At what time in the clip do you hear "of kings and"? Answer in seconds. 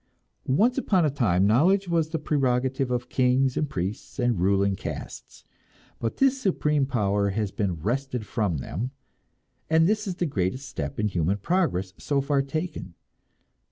2.89-3.69